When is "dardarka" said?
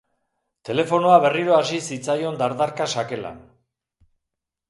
2.41-2.87